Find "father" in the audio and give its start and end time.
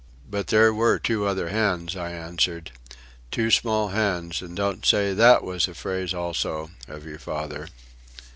7.19-7.67